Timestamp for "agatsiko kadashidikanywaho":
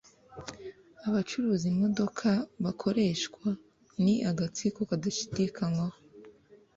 4.29-5.97